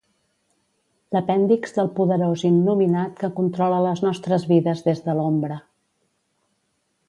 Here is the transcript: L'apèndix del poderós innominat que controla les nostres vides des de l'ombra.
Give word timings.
L'apèndix 1.15 1.75
del 1.75 1.91
poderós 1.99 2.45
innominat 2.49 3.15
que 3.21 3.31
controla 3.43 3.83
les 3.89 4.03
nostres 4.09 4.49
vides 4.55 4.85
des 4.89 5.07
de 5.09 5.19
l'ombra. 5.21 5.63